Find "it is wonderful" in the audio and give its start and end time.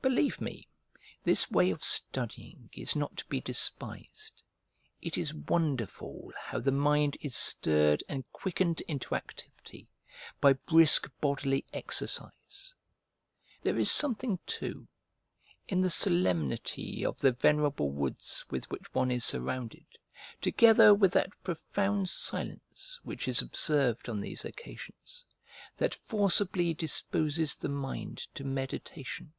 5.00-6.32